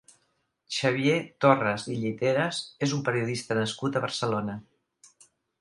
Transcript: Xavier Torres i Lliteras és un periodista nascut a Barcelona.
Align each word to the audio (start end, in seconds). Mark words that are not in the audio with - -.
Xavier 0.77 1.17
Torres 1.45 1.85
i 1.95 1.99
Lliteras 2.05 2.63
és 2.87 2.97
un 2.97 3.07
periodista 3.11 3.61
nascut 3.63 4.01
a 4.01 4.07
Barcelona. 4.07 4.61